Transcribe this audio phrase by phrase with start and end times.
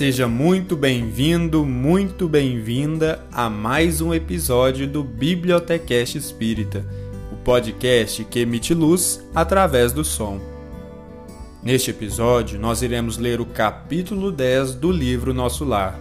[0.00, 6.82] Seja muito bem-vindo, muito bem-vinda a mais um episódio do Bibliotecast Espírita,
[7.30, 10.40] o podcast que emite luz através do som.
[11.62, 16.00] Neste episódio, nós iremos ler o capítulo 10 do livro Nosso Lar,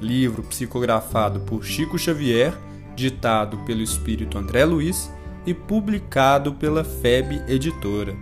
[0.00, 2.52] livro psicografado por Chico Xavier,
[2.96, 5.08] ditado pelo espírito André Luiz
[5.46, 8.16] e publicado pela FEB Editora.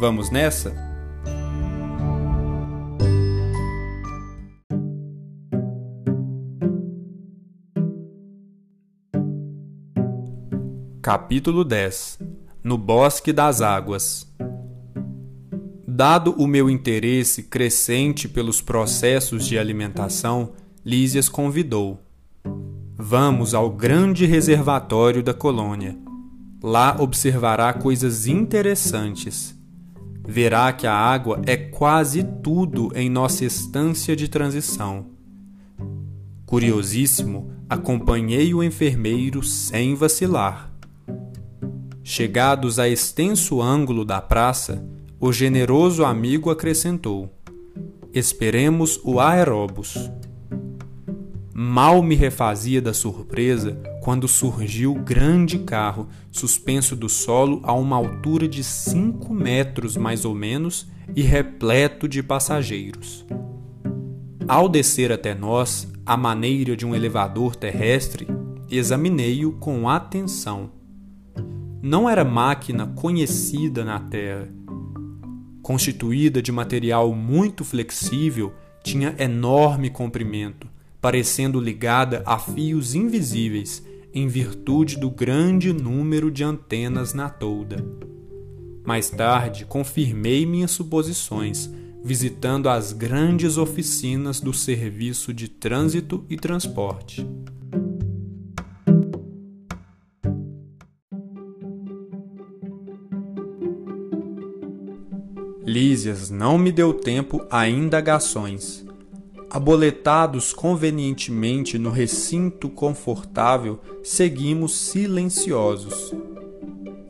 [0.00, 0.85] Vamos nessa?
[11.06, 12.18] Capítulo 10
[12.64, 14.26] No Bosque das Águas
[15.86, 22.02] Dado o meu interesse crescente pelos processos de alimentação, Lísias convidou.
[22.96, 25.96] Vamos ao grande reservatório da colônia.
[26.60, 29.56] Lá observará coisas interessantes.
[30.26, 35.06] Verá que a água é quase tudo em nossa estância de transição.
[36.44, 40.75] Curiosíssimo, acompanhei o enfermeiro sem vacilar.
[42.08, 44.80] Chegados a extenso ângulo da praça,
[45.18, 47.28] o generoso amigo acrescentou:
[48.14, 50.08] Esperemos o aeróbus.
[51.52, 58.46] Mal me refazia da surpresa quando surgiu grande carro, suspenso do solo a uma altura
[58.46, 63.26] de cinco metros mais ou menos e repleto de passageiros.
[64.46, 68.28] Ao descer até nós, à maneira de um elevador terrestre,
[68.70, 70.70] examinei-o com atenção
[71.82, 74.48] não era máquina conhecida na Terra.
[75.62, 78.52] Constituída de material muito flexível,
[78.82, 80.68] tinha enorme comprimento,
[81.00, 87.84] parecendo ligada a fios invisíveis em virtude do grande número de antenas na tolda.
[88.84, 91.68] Mais tarde, confirmei minhas suposições,
[92.02, 97.26] visitando as grandes oficinas do Serviço de Trânsito e Transporte.
[105.78, 108.82] Lísias não me deu tempo a indagações.
[109.50, 116.14] Aboletados convenientemente no recinto confortável, seguimos silenciosos.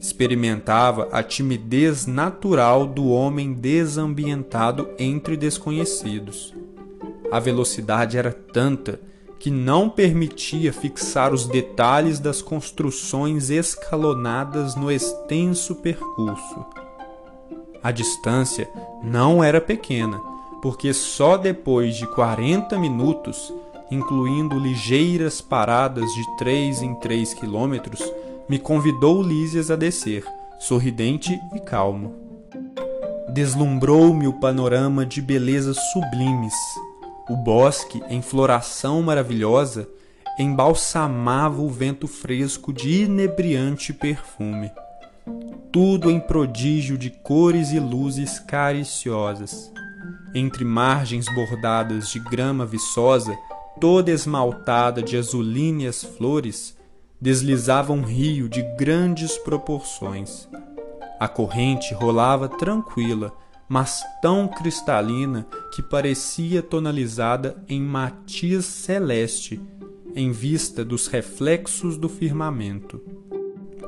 [0.00, 6.52] Experimentava a timidez natural do homem desambientado entre desconhecidos.
[7.30, 8.98] A velocidade era tanta
[9.38, 16.85] que não permitia fixar os detalhes das construções escalonadas no extenso percurso.
[17.82, 18.68] A distância
[19.02, 20.20] não era pequena,
[20.60, 23.52] porque só depois de 40 minutos,
[23.90, 28.02] incluindo ligeiras paradas de 3 em 3 quilômetros,
[28.48, 30.24] me convidou Lísias a descer,
[30.58, 32.14] sorridente e calmo.
[33.32, 36.54] Deslumbrou-me o panorama de belezas sublimes.
[37.28, 39.88] O bosque, em floração maravilhosa,
[40.38, 44.70] embalsamava o vento fresco de inebriante perfume
[45.76, 49.70] tudo em prodígio de cores e luzes cariciosas.
[50.34, 53.36] Entre margens bordadas de grama viçosa,
[53.78, 56.74] toda esmaltada de azulíneas flores,
[57.20, 60.48] deslizava um rio de grandes proporções.
[61.20, 63.30] A corrente rolava tranquila,
[63.68, 69.60] mas tão cristalina que parecia tonalizada em matiz celeste,
[70.14, 73.25] em vista dos reflexos do firmamento.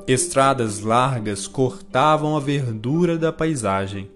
[0.09, 4.11] Estradas largas cortavam a verdura da paisagem.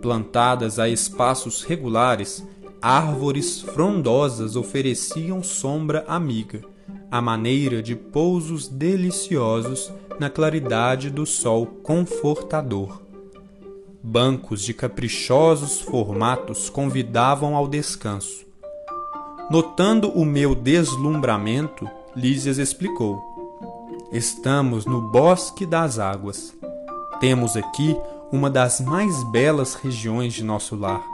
[0.00, 2.42] Plantadas a espaços regulares,
[2.80, 6.62] árvores frondosas ofereciam sombra amiga,
[7.10, 13.02] à maneira de pousos deliciosos na claridade do sol confortador.
[14.02, 18.46] Bancos de caprichosos formatos convidavam ao descanso.
[19.50, 21.86] Notando o meu deslumbramento,
[22.16, 23.27] Lísias explicou.
[24.10, 26.54] Estamos no Bosque das Águas.
[27.20, 27.94] Temos aqui
[28.32, 31.04] uma das mais belas regiões de nosso lar.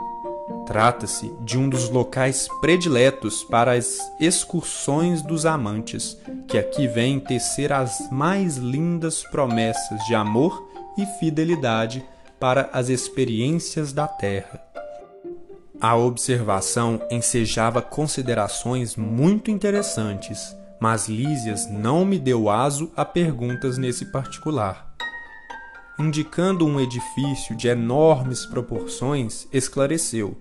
[0.65, 7.73] Trata-se de um dos locais prediletos para as excursões dos amantes, que aqui vêm tecer
[7.73, 10.65] as mais lindas promessas de amor
[10.97, 12.01] e fidelidade
[12.39, 14.61] para as experiências da terra.
[15.81, 20.55] A observação ensejava considerações muito interessantes
[20.85, 24.93] mas Lísias não me deu aso a perguntas nesse particular.
[25.97, 30.37] Indicando um edifício de enormes proporções, esclareceu: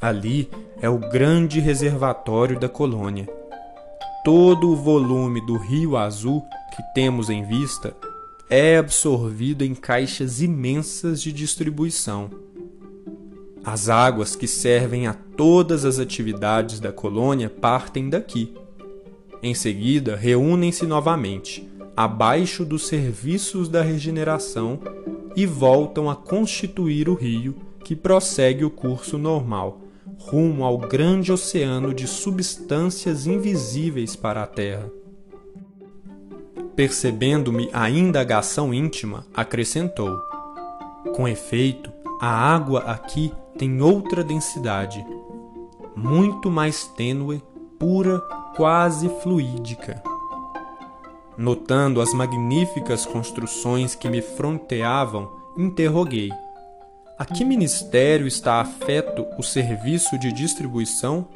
[0.00, 0.50] Ali
[0.80, 3.28] é o grande reservatório da colônia.
[4.24, 6.44] Todo o volume do Rio Azul
[6.74, 7.94] que temos em vista
[8.50, 12.28] é absorvido em caixas imensas de distribuição.
[13.64, 18.60] As águas que servem a todas as atividades da colônia partem daqui.
[19.42, 24.78] Em seguida, reúnem-se novamente, abaixo dos serviços da regeneração,
[25.34, 29.80] e voltam a constituir o rio que prossegue o curso normal,
[30.18, 34.88] rumo ao grande oceano de substâncias invisíveis para a Terra.
[36.76, 40.16] Percebendo-me a indagação íntima, acrescentou:
[41.16, 41.90] Com efeito,
[42.20, 45.04] a água aqui tem outra densidade,
[45.96, 47.42] muito mais tênue,
[47.78, 48.22] pura,
[48.56, 50.02] quase fluídica.
[51.36, 56.30] Notando as magníficas construções que me fronteavam, interroguei:
[57.18, 61.26] A que ministério está afeto o serviço de distribuição?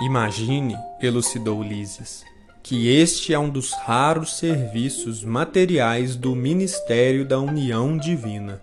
[0.00, 2.24] Imagine, elucidou Lísias,
[2.62, 8.60] que este é um dos raros serviços materiais do ministério da união divina.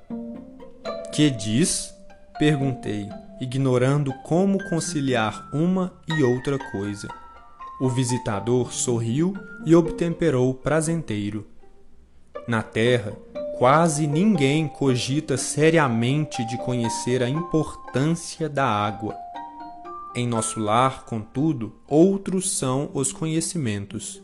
[1.13, 1.93] Que diz?
[2.37, 3.07] perguntei,
[3.39, 7.20] ignorando como conciliar uma e outra coisa.
[7.81, 9.33] O visitador sorriu
[9.65, 11.47] e obtemperou prazenteiro.
[12.47, 13.13] Na terra,
[13.57, 19.15] quase ninguém cogita seriamente de conhecer a importância da água.
[20.15, 24.21] Em nosso lar, contudo, outros são os conhecimentos.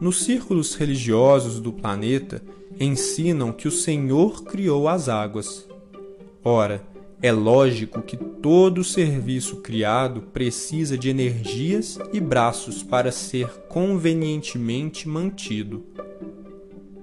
[0.00, 2.40] Nos círculos religiosos do planeta,
[2.78, 5.66] ensinam que o Senhor criou as águas.
[6.44, 6.80] Ora,
[7.22, 15.84] é lógico que todo serviço criado precisa de energias e braços para ser convenientemente mantido.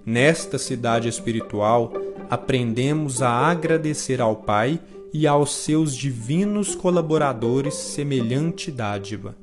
[0.06, 1.94] Nesta cidade espiritual,
[2.30, 4.78] aprendemos a agradecer ao Pai
[5.14, 9.38] e aos seus divinos colaboradores semelhante dádiva.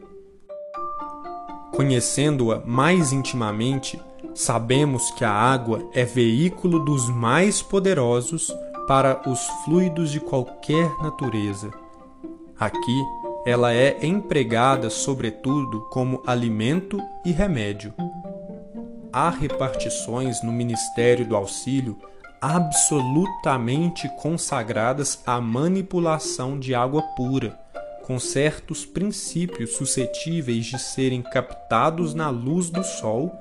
[1.73, 3.99] Conhecendo-a mais intimamente,
[4.35, 8.53] sabemos que a água é veículo dos mais poderosos
[8.87, 11.71] para os fluidos de qualquer natureza.
[12.59, 13.05] Aqui,
[13.45, 17.93] ela é empregada sobretudo como alimento e remédio.
[19.13, 21.99] Há repartições no Ministério do Auxílio
[22.41, 27.59] absolutamente consagradas à manipulação de água pura,
[28.05, 33.33] com certos princípios suscetíveis de serem captados na luz do sol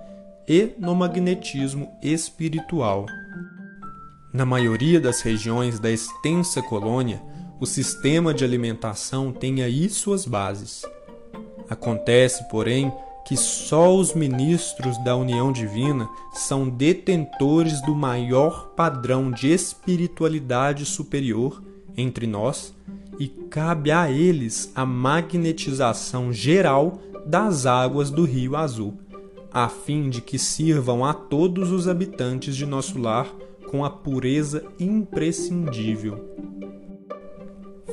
[0.48, 3.06] e no magnetismo espiritual.
[4.36, 7.24] Na maioria das regiões da extensa colônia,
[7.58, 10.84] o sistema de alimentação tem aí suas bases.
[11.70, 12.92] Acontece, porém,
[13.26, 21.64] que só os ministros da união divina são detentores do maior padrão de espiritualidade superior
[21.96, 22.76] entre nós
[23.18, 28.96] e cabe a eles a magnetização geral das águas do Rio Azul,
[29.50, 33.34] a fim de que sirvam a todos os habitantes de nosso lar
[33.76, 36.34] com a pureza imprescindível.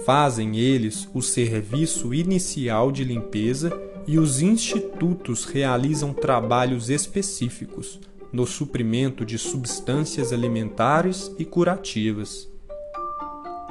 [0.07, 3.73] Fazem eles o serviço inicial de limpeza
[4.07, 7.99] e os institutos realizam trabalhos específicos
[8.33, 12.49] no suprimento de substâncias alimentares e curativas.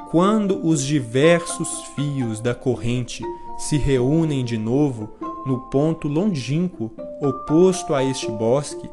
[0.09, 3.23] Quando os diversos fios da corrente
[3.57, 5.15] se reúnem de novo
[5.45, 6.91] no ponto longínquo
[7.21, 8.89] oposto a este bosque,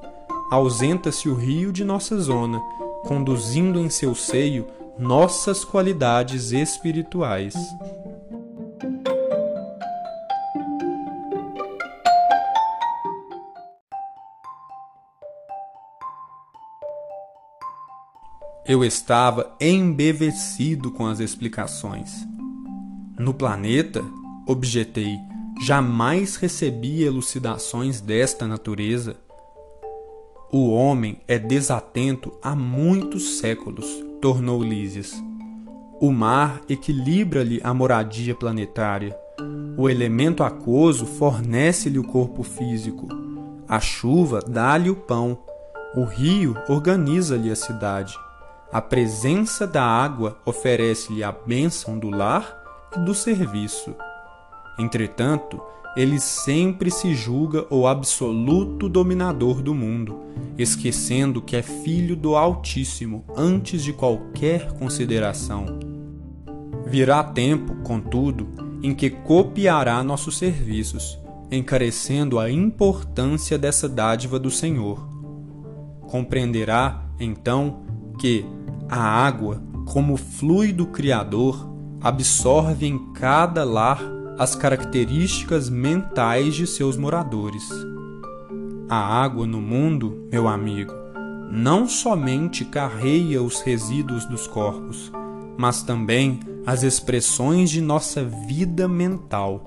[0.53, 2.63] ausenta-se o rio de nossa zona
[3.09, 4.67] conduzindo em seu seio
[4.99, 7.55] nossas qualidades espirituais.
[18.67, 22.13] Eu estava embevecido com as explicações.
[23.19, 24.05] No planeta,
[24.47, 25.17] objetei,
[25.65, 29.17] jamais recebi elucidações desta natureza.
[30.51, 33.85] O homem é desatento há muitos séculos,
[34.19, 35.13] tornou Lísias.
[36.01, 39.15] O mar equilibra-lhe a moradia planetária.
[39.77, 43.07] O elemento aquoso fornece-lhe o corpo físico.
[43.69, 45.37] A chuva dá-lhe o pão.
[45.95, 48.15] O rio organiza-lhe a cidade.
[48.73, 52.57] A presença da água oferece-lhe a bênção do lar
[52.97, 53.95] e do serviço.
[54.79, 55.61] Entretanto,
[55.97, 60.21] ele sempre se julga o absoluto dominador do mundo,
[60.57, 65.79] esquecendo que é filho do Altíssimo antes de qualquer consideração.
[66.87, 68.49] Virá tempo, contudo,
[68.83, 71.19] em que copiará nossos serviços,
[71.51, 75.09] encarecendo a importância dessa dádiva do Senhor.
[76.03, 77.83] Compreenderá, então,
[78.19, 78.45] que
[78.89, 81.69] a água, como fluido criador,
[82.01, 87.69] absorve em cada lar as características mentais de seus moradores.
[88.89, 90.95] A água no mundo, meu amigo,
[91.51, 95.11] não somente carreia os resíduos dos corpos,
[95.59, 99.65] mas também as expressões de nossa vida mental.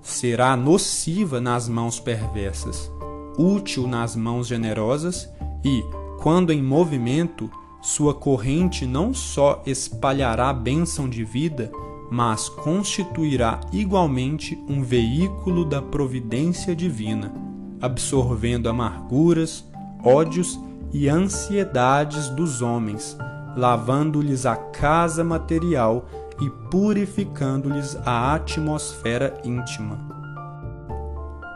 [0.00, 2.90] Será nociva nas mãos perversas,
[3.36, 5.28] útil nas mãos generosas
[5.64, 5.82] e,
[6.22, 7.50] quando em movimento,
[7.82, 11.72] sua corrente não só espalhará bênção de vida,
[12.10, 17.32] mas constituirá igualmente um veículo da providência divina,
[17.80, 19.64] absorvendo amarguras,
[20.04, 20.58] ódios
[20.92, 23.16] e ansiedades dos homens,
[23.56, 26.06] lavando-lhes a casa material
[26.40, 29.98] e purificando-lhes a atmosfera íntima.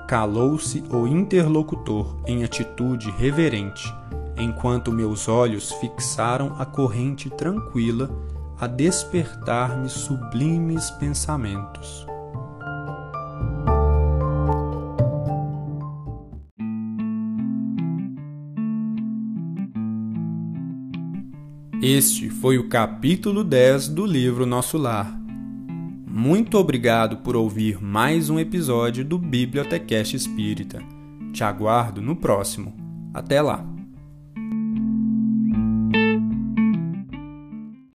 [0.07, 3.93] Calou-se o interlocutor em atitude reverente,
[4.37, 8.11] enquanto meus olhos fixaram a corrente tranquila
[8.59, 12.07] a despertar-me sublimes pensamentos.
[21.83, 25.15] Este foi o capítulo 10 do livro Nosso Lar.
[26.07, 30.81] Muito obrigado por ouvir mais um episódio do Bibliotecast Espírita.
[31.33, 32.73] Te aguardo no próximo.
[33.13, 33.74] Até lá!